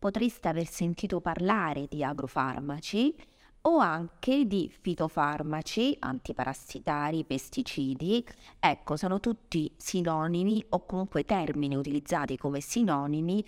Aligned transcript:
Potreste 0.00 0.48
aver 0.48 0.66
sentito 0.66 1.20
parlare 1.20 1.86
di 1.86 2.02
agrofarmaci 2.02 3.14
o 3.62 3.76
anche 3.76 4.46
di 4.46 4.72
fitofarmaci, 4.80 5.94
antiparassitari, 6.00 7.24
pesticidi. 7.24 8.26
Ecco, 8.58 8.96
sono 8.96 9.20
tutti 9.20 9.70
sinonimi 9.76 10.64
o 10.70 10.86
comunque 10.86 11.24
termini 11.24 11.76
utilizzati 11.76 12.38
come 12.38 12.60
sinonimi 12.60 13.44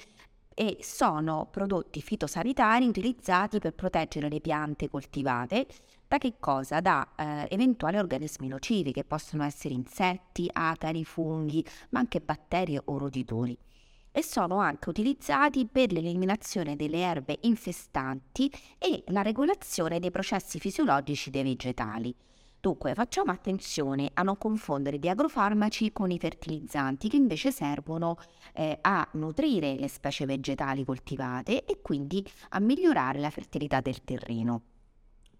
e 0.55 0.77
sono 0.83 1.48
prodotti 1.51 2.02
fitosanitari 2.02 2.87
utilizzati 2.87 3.59
per 3.59 3.73
proteggere 3.73 4.29
le 4.29 4.43
piante 4.43 4.91
coltivate 4.91 5.66
da 6.07 6.19
che 6.19 6.34
cosa? 6.38 6.80
Da 6.80 7.15
eh, 7.16 7.46
eventuali 7.48 7.96
organismi 7.96 8.46
nocivi 8.46 8.93
che 8.93 9.02
possono 9.02 9.45
essere 9.45 9.73
insetti, 9.73 10.46
acari, 10.52 11.07
funghi, 11.07 11.65
ma 11.88 12.01
anche 12.01 12.21
batteri 12.21 12.79
o 12.79 12.98
roditori 12.98 13.57
e 14.12 14.23
sono 14.23 14.59
anche 14.59 14.91
utilizzati 14.91 15.66
per 15.66 15.91
l'eliminazione 15.91 16.77
delle 16.77 16.98
erbe 16.98 17.39
infestanti 17.43 18.52
e 18.79 19.02
la 19.07 19.23
regolazione 19.23 19.98
dei 19.98 20.11
processi 20.11 20.61
fisiologici 20.61 21.30
dei 21.30 21.43
vegetali. 21.43 22.15
Dunque 22.60 22.95
facciamo 22.95 23.33
attenzione 23.33 24.10
a 24.15 24.23
non 24.23 24.38
confondere 24.38 24.99
gli 24.99 25.09
agrofarmaci 25.09 25.93
con 25.93 26.13
i 26.13 26.18
fertilizzanti 26.18 27.09
che 27.09 27.16
invece 27.16 27.51
servono 27.51 28.16
eh, 28.55 28.79
a 28.80 29.09
nutrire 29.15 29.74
le 29.74 29.88
specie 29.88 30.27
vegetali 30.27 30.85
coltivate 30.85 31.65
e 31.65 31.80
quindi 31.83 32.24
a 32.51 32.60
migliorare 32.60 33.18
la 33.18 33.30
fertilità 33.30 33.80
del 33.80 34.05
terreno 34.05 34.63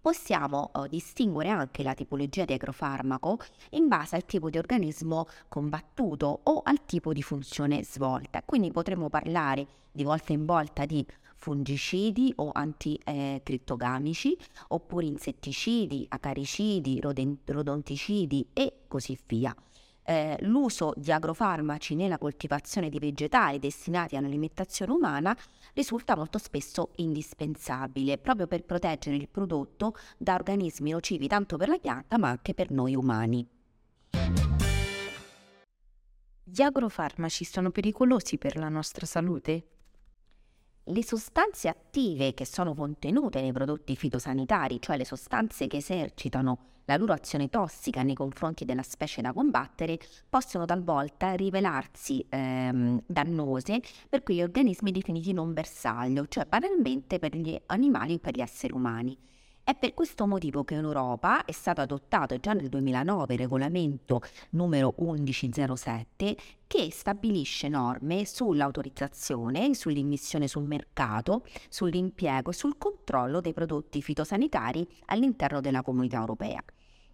possiamo 0.03 0.69
uh, 0.73 0.85
distinguere 0.87 1.47
anche 1.47 1.81
la 1.81 1.93
tipologia 1.93 2.43
di 2.43 2.51
agrofarmaco 2.51 3.39
in 3.69 3.87
base 3.87 4.17
al 4.17 4.25
tipo 4.25 4.49
di 4.49 4.57
organismo 4.57 5.27
combattuto 5.47 6.41
o 6.43 6.61
al 6.61 6.83
tipo 6.83 7.13
di 7.13 7.23
funzione 7.23 7.85
svolta. 7.85 8.41
Quindi 8.43 8.69
potremmo 8.69 9.07
parlare 9.07 9.65
di 9.89 10.03
volta 10.03 10.33
in 10.33 10.43
volta 10.43 10.85
di 10.85 11.07
fungicidi 11.37 12.33
o 12.35 12.49
anticrittogamici, 12.53 14.33
eh, 14.33 14.45
oppure 14.67 15.05
insetticidi, 15.05 16.05
acaricidi, 16.09 16.99
rodonticidi 17.45 18.49
e 18.51 18.79
così 18.89 19.17
via 19.25 19.55
eh, 20.03 20.37
l'uso 20.41 20.93
di 20.95 21.11
agrofarmaci 21.11 21.95
nella 21.95 22.17
coltivazione 22.17 22.89
di 22.89 22.99
vegetali 22.99 23.59
destinati 23.59 24.15
all'alimentazione 24.15 24.91
umana 24.91 25.35
risulta 25.73 26.15
molto 26.15 26.37
spesso 26.37 26.91
indispensabile 26.97 28.17
proprio 28.17 28.47
per 28.47 28.63
proteggere 28.63 29.15
il 29.15 29.29
prodotto 29.29 29.95
da 30.17 30.35
organismi 30.35 30.91
nocivi 30.91 31.27
tanto 31.27 31.57
per 31.57 31.69
la 31.69 31.77
pianta 31.77 32.17
ma 32.17 32.29
anche 32.29 32.53
per 32.53 32.71
noi 32.71 32.95
umani. 32.95 33.47
Gli 36.43 36.61
agrofarmaci 36.61 37.45
sono 37.45 37.71
pericolosi 37.71 38.37
per 38.37 38.57
la 38.57 38.69
nostra 38.69 39.05
salute? 39.05 39.72
Le 40.87 41.01
sostanze 41.01 41.69
attive 41.69 42.33
che 42.33 42.45
sono 42.45 42.73
contenute 42.75 43.39
nei 43.39 43.53
prodotti 43.53 43.95
fitosanitari, 43.95 44.81
cioè 44.81 44.97
le 44.97 45.05
sostanze 45.05 45.65
che 45.67 45.77
esercitano 45.77 46.71
la 46.85 46.97
loro 46.97 47.13
azione 47.13 47.49
tossica 47.49 48.03
nei 48.03 48.15
confronti 48.15 48.65
della 48.65 48.83
specie 48.83 49.21
da 49.21 49.31
combattere, 49.31 49.97
possono 50.27 50.65
talvolta 50.65 51.35
rivelarsi 51.35 52.25
ehm, 52.27 53.01
dannose 53.05 53.79
per 54.09 54.23
quegli 54.23 54.41
organismi 54.41 54.91
definiti 54.91 55.31
non 55.31 55.53
bersaglio, 55.53 56.27
cioè 56.27 56.45
banalmente 56.45 57.17
per 57.17 57.33
gli 57.33 57.57
animali 57.67 58.15
o 58.15 58.19
per 58.19 58.35
gli 58.35 58.41
esseri 58.41 58.73
umani. 58.73 59.17
È 59.65 59.73
per 59.75 59.93
questo 59.93 60.27
motivo 60.27 60.65
che 60.65 60.73
in 60.73 60.83
Europa 60.83 61.45
è 61.45 61.53
stato 61.53 61.79
adottato 61.79 62.37
già 62.37 62.51
nel 62.51 62.67
2009 62.67 63.33
il 63.33 63.39
regolamento 63.39 64.21
numero 64.49 64.93
1107 64.97 66.35
che 66.67 66.91
stabilisce 66.91 67.69
norme 67.69 68.25
sull'autorizzazione, 68.25 69.73
sull'immissione 69.73 70.49
sul 70.49 70.65
mercato, 70.65 71.45
sull'impiego 71.69 72.49
e 72.49 72.53
sul 72.53 72.77
controllo 72.77 73.39
dei 73.39 73.53
prodotti 73.53 74.01
fitosanitari 74.01 74.85
all'interno 75.05 75.61
della 75.61 75.81
comunità 75.81 76.17
europea. 76.17 76.61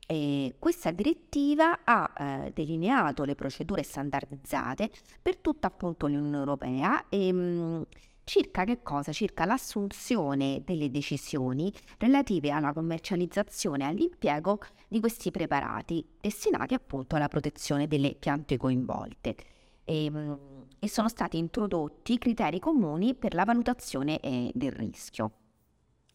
E 0.07 0.55
questa 0.57 0.89
direttiva 0.89 1.81
ha 1.83 2.11
eh, 2.17 2.51
delineato 2.51 3.25
le 3.25 3.35
procedure 3.35 3.83
standardizzate 3.83 4.89
per 5.21 5.37
tutta 5.37 5.67
appunto 5.67 6.07
l'Unione 6.07 6.37
Europea 6.37 7.09
e 7.09 7.31
mh, 7.31 7.85
circa 8.29 8.63
che 8.63 8.83
cosa? 8.83 9.11
Circa 9.11 9.43
l'assunzione 9.45 10.61
delle 10.63 10.91
decisioni 10.91 11.73
relative 11.97 12.51
alla 12.51 12.73
commercializzazione 12.73 13.83
e 13.83 13.87
all'impiego 13.87 14.59
di 14.87 14.99
questi 14.99 15.31
preparati 15.31 16.05
destinati 16.21 16.75
appunto 16.75 17.15
alla 17.15 17.27
protezione 17.27 17.87
delle 17.87 18.13
piante 18.13 18.55
coinvolte. 18.55 19.35
E, 19.83 20.05
ehm, 20.05 20.39
e 20.77 20.87
sono 20.87 21.09
stati 21.09 21.39
introdotti 21.39 22.19
criteri 22.19 22.59
comuni 22.59 23.15
per 23.15 23.33
la 23.33 23.45
valutazione 23.45 24.19
eh, 24.19 24.51
del 24.53 24.73
rischio. 24.73 25.31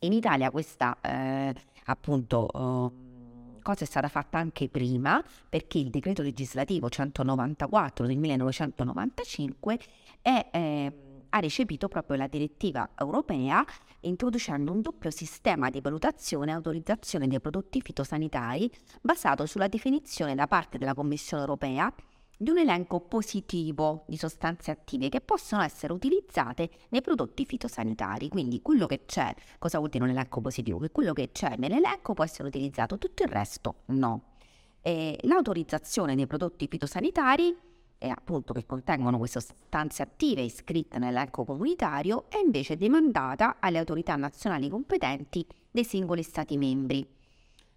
In 0.00 0.12
Italia 0.12 0.52
questa 0.52 0.96
eh, 1.00 1.52
appunto 1.86 2.48
eh, 2.48 3.60
cosa 3.60 3.82
è 3.82 3.86
stata 3.86 4.06
fatta 4.06 4.38
anche 4.38 4.68
prima 4.68 5.20
perché 5.48 5.78
il 5.78 5.90
decreto 5.90 6.22
legislativo 6.22 6.88
194 6.88 8.06
del 8.06 8.18
1995 8.18 9.78
è 10.22 10.48
eh, 10.52 11.03
ha 11.34 11.40
recepito 11.40 11.88
proprio 11.88 12.16
la 12.16 12.28
direttiva 12.28 12.90
europea 12.96 13.64
introducendo 14.00 14.70
un 14.70 14.80
doppio 14.80 15.10
sistema 15.10 15.68
di 15.68 15.80
valutazione 15.80 16.52
e 16.52 16.54
autorizzazione 16.54 17.26
dei 17.26 17.40
prodotti 17.40 17.80
fitosanitari 17.80 18.70
basato 19.00 19.44
sulla 19.44 19.66
definizione 19.66 20.34
da 20.36 20.46
parte 20.46 20.78
della 20.78 20.94
Commissione 20.94 21.42
europea 21.42 21.92
di 22.36 22.50
un 22.50 22.58
elenco 22.58 23.00
positivo 23.00 24.04
di 24.06 24.16
sostanze 24.16 24.70
attive 24.70 25.08
che 25.08 25.20
possono 25.20 25.62
essere 25.62 25.92
utilizzate 25.92 26.70
nei 26.90 27.00
prodotti 27.00 27.44
fitosanitari. 27.44 28.28
Quindi 28.28 28.60
quello 28.60 28.86
che 28.86 29.04
c'è, 29.06 29.34
cosa 29.58 29.78
vuol 29.78 29.90
dire 29.90 30.04
un 30.04 30.10
elenco 30.10 30.40
positivo? 30.40 30.78
Che 30.78 30.90
quello 30.90 31.12
che 31.12 31.30
c'è 31.32 31.54
nell'elenco 31.56 32.12
può 32.12 32.24
essere 32.24 32.48
utilizzato, 32.48 32.98
tutto 32.98 33.22
il 33.22 33.28
resto 33.28 33.82
no. 33.86 34.34
E 34.82 35.18
l'autorizzazione 35.22 36.14
dei 36.14 36.26
prodotti 36.26 36.66
fitosanitari 36.68 37.56
e 38.04 38.10
appunto 38.10 38.52
che 38.52 38.66
contengono 38.66 39.16
queste 39.16 39.40
sostanze 39.40 40.02
attive 40.02 40.42
iscritte 40.42 40.98
nell'elenco 40.98 41.46
comunitario 41.46 42.26
è 42.28 42.36
invece 42.36 42.76
demandata 42.76 43.56
alle 43.60 43.78
autorità 43.78 44.14
nazionali 44.16 44.68
competenti 44.68 45.46
dei 45.70 45.84
singoli 45.84 46.22
Stati 46.22 46.58
membri. 46.58 47.08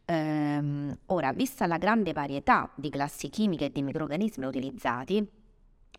Ehm, 0.03 0.97
ora, 1.05 1.31
vista 1.31 1.65
la 1.65 1.77
grande 1.77 2.11
varietà 2.11 2.69
di 2.75 2.89
classi 2.89 3.29
chimiche 3.29 3.65
e 3.65 3.71
di 3.71 3.81
microrganismi 3.81 4.45
utilizzati, 4.45 5.25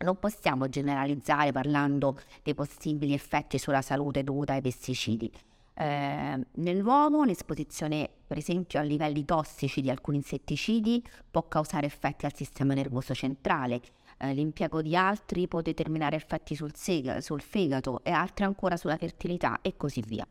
non 0.03 0.19
possiamo 0.19 0.69
generalizzare 0.69 1.51
parlando 1.51 2.19
dei 2.43 2.53
possibili 2.53 3.13
effetti 3.13 3.57
sulla 3.57 3.81
salute 3.81 4.23
dovuti 4.23 4.51
ai 4.51 4.61
pesticidi. 4.61 5.31
Eh, 5.73 6.45
nell'uomo 6.51 7.23
l'esposizione 7.23 8.09
per 8.27 8.37
esempio 8.37 8.79
a 8.79 8.83
livelli 8.83 9.23
tossici 9.23 9.79
di 9.79 9.89
alcuni 9.89 10.17
insetticidi 10.17 11.01
può 11.31 11.47
causare 11.47 11.85
effetti 11.85 12.25
al 12.25 12.35
sistema 12.35 12.73
nervoso 12.73 13.15
centrale, 13.15 13.81
eh, 14.19 14.33
l'impiego 14.33 14.81
di 14.81 14.95
altri 14.95 15.47
può 15.47 15.61
determinare 15.61 16.15
effetti 16.15 16.55
sul, 16.55 16.75
sega, 16.75 17.21
sul 17.21 17.41
fegato 17.41 18.01
e 18.03 18.11
altri 18.11 18.43
ancora 18.43 18.77
sulla 18.77 18.97
fertilità 18.97 19.59
e 19.61 19.75
così 19.77 20.03
via. 20.05 20.27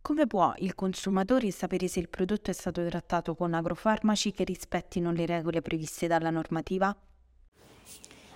Come 0.00 0.26
può 0.26 0.52
il 0.58 0.74
consumatore 0.74 1.50
sapere 1.50 1.88
se 1.88 1.98
il 1.98 2.08
prodotto 2.08 2.50
è 2.50 2.54
stato 2.54 2.86
trattato 2.86 3.34
con 3.34 3.54
agrofarmaci 3.54 4.32
che 4.32 4.44
rispettino 4.44 5.12
le 5.12 5.24
regole 5.24 5.62
previste 5.62 6.06
dalla 6.06 6.30
normativa? 6.30 6.94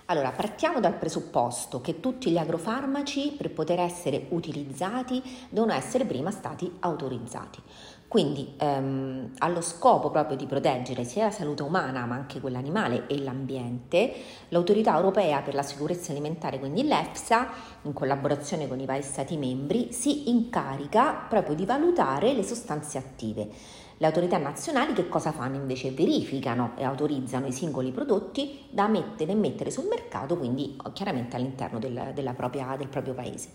Allora, 0.05 0.31
partiamo 0.31 0.79
dal 0.79 0.95
presupposto 0.95 1.81
che 1.81 1.99
tutti 1.99 2.31
gli 2.31 2.37
agrofarmaci 2.37 3.35
per 3.37 3.51
poter 3.51 3.79
essere 3.79 4.25
utilizzati 4.29 5.21
devono 5.49 5.73
essere 5.73 6.05
prima 6.05 6.31
stati 6.31 6.77
autorizzati. 6.79 7.61
Quindi 8.09 8.55
ehm, 8.57 9.33
allo 9.37 9.61
scopo 9.61 10.09
proprio 10.09 10.35
di 10.35 10.47
proteggere 10.47 11.03
sia 11.03 11.25
la 11.25 11.31
salute 11.31 11.61
umana 11.61 12.07
ma 12.07 12.15
anche 12.15 12.39
quella 12.39 12.57
animale 12.57 13.05
e 13.05 13.21
l'ambiente, 13.21 14.11
l'autorità 14.47 14.95
europea 14.95 15.41
per 15.41 15.53
la 15.53 15.61
sicurezza 15.61 16.11
alimentare, 16.11 16.57
quindi 16.57 16.87
l'EFSA, 16.87 17.47
in 17.83 17.93
collaborazione 17.93 18.67
con 18.67 18.79
i 18.79 18.87
vari 18.87 19.03
Stati 19.03 19.37
membri, 19.37 19.93
si 19.93 20.27
incarica 20.31 21.27
proprio 21.29 21.53
di 21.53 21.67
valutare 21.67 22.33
le 22.33 22.41
sostanze 22.41 22.97
attive. 22.97 23.47
Le 23.97 24.07
autorità 24.07 24.39
nazionali 24.39 24.93
che 24.93 25.07
cosa 25.07 25.31
fanno 25.31 25.57
invece? 25.57 25.91
Verificano 25.91 26.71
e 26.77 26.85
autorizzano 26.85 27.45
i 27.45 27.51
singoli 27.51 27.91
prodotti 27.91 28.65
da 28.71 28.87
mettere 28.87 29.33
e 29.33 29.35
mettere 29.35 29.69
sul 29.69 29.85
mercato, 29.87 30.35
quindi 30.35 30.75
chiaramente 30.93 31.35
all'interno 31.35 31.77
del, 31.77 32.33
propria, 32.35 32.75
del 32.75 32.87
proprio 32.87 33.13
paese 33.13 33.49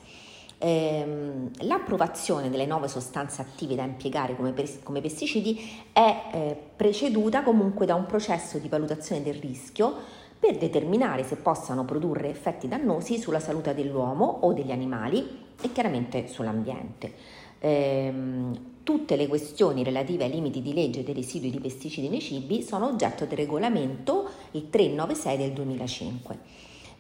ehm, 0.64 1.50
l'approvazione 1.66 2.48
delle 2.48 2.64
nuove 2.64 2.88
sostanze 2.88 3.42
attive 3.42 3.74
da 3.74 3.82
impiegare 3.82 4.34
come, 4.34 4.54
come 4.82 5.00
pesticidi 5.00 5.60
è 5.92 6.22
eh, 6.32 6.56
preceduta 6.74 7.42
comunque 7.42 7.84
da 7.84 7.94
un 7.94 8.06
processo 8.06 8.58
di 8.58 8.68
valutazione 8.68 9.22
del 9.22 9.34
rischio 9.34 9.94
per 10.38 10.56
determinare 10.56 11.22
se 11.22 11.36
possano 11.36 11.84
produrre 11.84 12.30
effetti 12.30 12.68
dannosi 12.68 13.18
sulla 13.18 13.40
salute 13.40 13.74
dell'uomo 13.74 14.38
o 14.42 14.52
degli 14.52 14.72
animali 14.72 15.42
e 15.60 15.72
chiaramente 15.72 16.26
sull'ambiente. 16.28 17.12
Ehm, 17.60 18.72
tutte 18.82 19.16
le 19.16 19.26
questioni 19.26 19.82
relative 19.82 20.24
ai 20.24 20.30
limiti 20.30 20.60
di 20.60 20.74
legge 20.74 21.02
dei 21.02 21.14
residui 21.14 21.50
di 21.50 21.60
pesticidi 21.60 22.08
nei 22.08 22.20
cibi 22.20 22.62
sono 22.62 22.88
oggetto 22.88 23.24
del 23.24 23.38
regolamento 23.38 24.28
il 24.52 24.68
396 24.68 25.36
del 25.38 25.52
2005. 25.52 26.38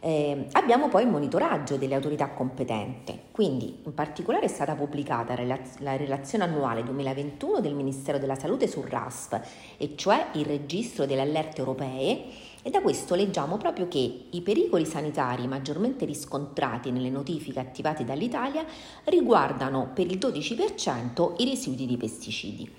Eh, 0.06 0.48
abbiamo 0.52 0.90
poi 0.90 1.04
il 1.04 1.08
monitoraggio 1.08 1.78
delle 1.78 1.94
autorità 1.94 2.28
competenti, 2.28 3.18
quindi 3.30 3.78
in 3.84 3.94
particolare 3.94 4.44
è 4.44 4.48
stata 4.48 4.74
pubblicata 4.74 5.34
la 5.78 5.96
relazione 5.96 6.44
annuale 6.44 6.82
2021 6.82 7.60
del 7.60 7.72
Ministero 7.72 8.18
della 8.18 8.34
Salute 8.34 8.68
sul 8.68 8.84
RASF, 8.84 9.40
e 9.78 9.94
cioè 9.96 10.26
il 10.34 10.44
registro 10.44 11.06
delle 11.06 11.22
allerte 11.22 11.60
europee, 11.60 12.22
e 12.62 12.68
da 12.68 12.82
questo 12.82 13.14
leggiamo 13.14 13.56
proprio 13.56 13.88
che 13.88 14.26
i 14.28 14.42
pericoli 14.42 14.84
sanitari 14.84 15.46
maggiormente 15.46 16.04
riscontrati 16.04 16.90
nelle 16.90 17.08
notifiche 17.08 17.60
attivate 17.60 18.04
dall'Italia 18.04 18.62
riguardano 19.04 19.88
per 19.94 20.10
il 20.10 20.18
12% 20.18 21.32
i 21.38 21.48
residui 21.48 21.86
di 21.86 21.96
pesticidi. 21.96 22.70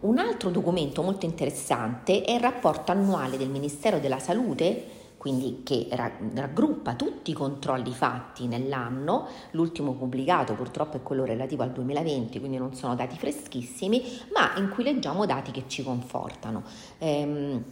Un 0.00 0.16
altro 0.16 0.48
documento 0.48 1.02
molto 1.02 1.26
interessante 1.26 2.22
è 2.22 2.32
il 2.32 2.40
rapporto 2.40 2.90
annuale 2.90 3.36
del 3.36 3.50
Ministero 3.50 3.98
della 3.98 4.18
Salute 4.18 4.96
quindi 5.18 5.62
che 5.64 5.88
raggruppa 5.90 6.94
tutti 6.94 7.32
i 7.32 7.34
controlli 7.34 7.92
fatti 7.92 8.46
nell'anno, 8.46 9.26
l'ultimo 9.50 9.92
pubblicato 9.92 10.54
purtroppo 10.54 10.96
è 10.96 11.02
quello 11.02 11.24
relativo 11.24 11.64
al 11.64 11.72
2020, 11.72 12.38
quindi 12.38 12.56
non 12.56 12.72
sono 12.74 12.94
dati 12.94 13.18
freschissimi, 13.18 14.02
ma 14.32 14.56
in 14.56 14.70
cui 14.70 14.84
leggiamo 14.84 15.26
dati 15.26 15.50
che 15.50 15.64
ci 15.66 15.82
confortano. 15.82 16.62
Ehm, 16.98 17.64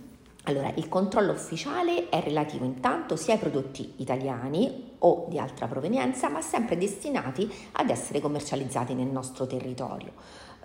allora, 0.48 0.72
il 0.74 0.88
controllo 0.88 1.32
ufficiale 1.32 2.08
è 2.08 2.20
relativo 2.20 2.64
intanto 2.64 3.16
sia 3.16 3.34
ai 3.34 3.40
prodotti 3.40 3.94
italiani 3.96 4.94
o 4.98 5.26
di 5.28 5.38
altra 5.38 5.66
provenienza, 5.66 6.28
ma 6.28 6.40
sempre 6.40 6.76
destinati 6.76 7.50
ad 7.72 7.90
essere 7.90 8.20
commercializzati 8.20 8.94
nel 8.94 9.08
nostro 9.08 9.46
territorio 9.46 10.12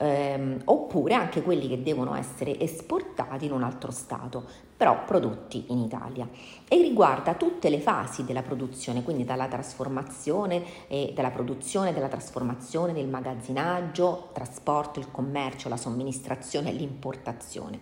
ehm, 0.01 0.62
oppure 0.65 1.13
anche 1.13 1.44
quelli 1.44 1.68
che 1.68 1.83
devono 1.83 2.15
essere 2.15 2.59
esportati 2.59 3.45
in 3.45 3.51
un 3.51 3.63
altro 3.63 3.92
Stato, 3.92 4.44
però 4.75 5.06
prodotti 5.06 5.65
in 5.68 5.77
Italia. 5.77 6.27
E 6.68 6.81
riguarda 6.81 7.36
tutte 7.36 7.69
le 7.69 7.80
fasi 7.80 8.25
della 8.25 8.42
produzione, 8.42 9.03
quindi 9.03 9.24
dalla 9.24 9.48
trasformazione, 9.48 10.63
e 10.88 11.12
dalla 11.13 11.30
produzione, 11.30 11.94
della 11.94 12.07
trasformazione, 12.07 12.94
del 12.94 13.07
magazzinaggio, 13.07 14.30
trasporto, 14.33 15.00
il 15.00 15.12
commercio, 15.12 15.69
la 15.69 15.77
somministrazione 15.77 16.71
e 16.71 16.74
l'importazione. 16.74 17.80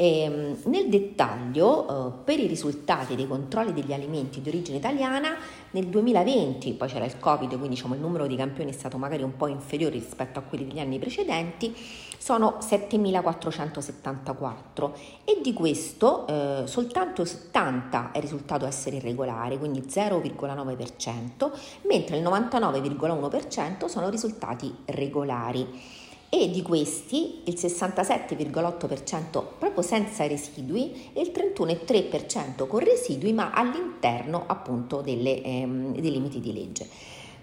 E, 0.00 0.22
ehm, 0.22 0.56
nel 0.64 0.88
dettaglio, 0.88 1.86
eh, 1.86 2.12
per 2.24 2.38
i 2.38 2.46
risultati 2.46 3.14
dei 3.14 3.26
controlli 3.26 3.74
degli 3.74 3.92
alimenti 3.92 4.40
di 4.40 4.48
origine 4.48 4.78
italiana, 4.78 5.36
nel 5.72 5.88
2020, 5.88 6.72
poi 6.72 6.88
c'era 6.88 7.04
il 7.04 7.18
Covid, 7.18 7.50
quindi 7.50 7.68
diciamo, 7.68 7.92
il 7.92 8.00
numero 8.00 8.26
di 8.26 8.34
campioni 8.34 8.70
è 8.70 8.72
stato 8.72 8.96
magari 8.96 9.22
un 9.22 9.36
po' 9.36 9.46
inferiore 9.46 9.96
rispetto 9.96 10.38
a 10.38 10.42
quelli 10.42 10.66
degli 10.66 10.78
anni 10.78 10.98
precedenti, 10.98 11.76
sono 12.16 12.56
7.474 12.60 14.90
e 15.24 15.40
di 15.42 15.52
questo 15.52 16.26
eh, 16.26 16.62
soltanto 16.64 17.26
70 17.26 18.12
è 18.12 18.20
risultato 18.20 18.64
essere 18.64 18.96
irregolare, 18.96 19.58
quindi 19.58 19.80
0,9%, 19.80 21.50
mentre 21.82 22.16
il 22.16 22.22
99,1% 22.22 23.84
sono 23.84 24.08
risultati 24.08 24.74
regolari 24.86 25.98
e 26.32 26.48
di 26.48 26.62
questi 26.62 27.40
il 27.44 27.54
67,8% 27.54 29.44
proprio 29.58 29.82
senza 29.82 30.26
residui 30.26 31.10
e 31.12 31.20
il 31.20 31.32
31,3% 31.34 32.68
con 32.68 32.78
residui 32.78 33.32
ma 33.32 33.50
all'interno 33.50 34.44
appunto 34.46 35.00
delle, 35.00 35.42
ehm, 35.42 35.98
dei 35.98 36.10
limiti 36.10 36.40
di 36.40 36.52
legge. 36.52 36.88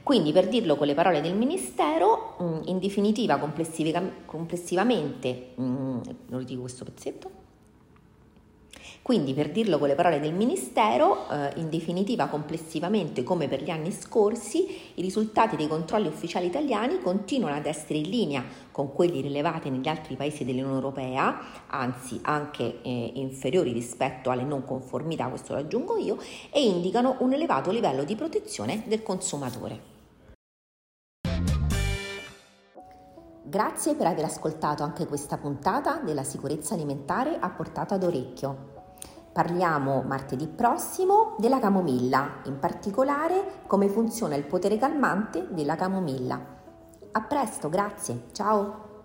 Quindi 0.02 0.32
per 0.32 0.48
dirlo 0.48 0.78
con 0.78 0.88
le 0.88 0.94
parole 0.94 1.20
del 1.20 1.36
Ministero, 1.36 2.38
mm, 2.42 2.62
in 2.68 2.80
definitiva 2.80 3.38
complessivamente, 3.38 5.48
mm, 5.60 6.00
lo 6.30 6.44
dico 6.44 6.62
questo 6.62 6.86
pezzetto, 6.86 7.37
quindi, 9.08 9.34
per 9.34 9.52
dirlo 9.52 9.78
con 9.78 9.88
le 9.88 9.96
parole 9.96 10.20
del 10.20 10.34
Ministero, 10.34 11.30
eh, 11.30 11.54
in 11.56 11.70
definitiva 11.70 12.26
complessivamente 12.26 13.24
come 13.24 13.48
per 13.48 13.64
gli 13.64 13.70
anni 13.70 13.94
scorsi, 13.94 14.92
i 14.96 15.02
risultati 15.02 15.56
dei 15.56 15.70
controlli 15.70 16.10
ufficiali 16.10 16.48
italiani 16.48 17.00
continuano 17.00 17.56
ad 17.56 17.66
essere 17.68 18.00
in 18.00 18.10
linea 18.10 18.44
con 18.70 18.92
quelli 18.92 19.22
rilevati 19.22 19.70
negli 19.70 19.88
altri 19.88 20.18
paesi 20.18 20.44
dell'Unione 20.44 20.74
Europea, 20.74 21.40
anzi 21.68 22.20
anche 22.24 22.82
eh, 22.82 23.12
inferiori 23.14 23.72
rispetto 23.72 24.30
alle 24.30 24.44
non 24.44 24.66
conformità, 24.66 25.30
questo 25.30 25.54
lo 25.54 25.60
aggiungo 25.60 25.96
io, 25.96 26.18
e 26.52 26.66
indicano 26.66 27.16
un 27.20 27.32
elevato 27.32 27.72
livello 27.72 28.04
di 28.04 28.16
protezione 28.18 28.84
del 28.88 29.04
consumatore. 29.04 29.96
Grazie 33.46 33.96
per 33.96 34.08
aver 34.08 34.26
ascoltato 34.26 34.84
anche 34.84 35.08
questa 35.08 35.38
puntata 35.38 36.02
della 36.04 36.26
sicurezza 36.26 36.74
alimentare 36.74 37.38
a 37.40 37.50
portata 37.50 37.96
d'orecchio. 37.96 38.77
Parliamo 39.38 40.02
martedì 40.02 40.48
prossimo 40.48 41.36
della 41.38 41.60
camomilla, 41.60 42.40
in 42.46 42.58
particolare 42.58 43.62
come 43.68 43.88
funziona 43.88 44.34
il 44.34 44.46
potere 44.46 44.80
calmante 44.80 45.46
della 45.52 45.76
camomilla. 45.76 46.42
A 47.12 47.22
presto, 47.22 47.70
grazie, 47.70 48.30
ciao! 48.32 48.97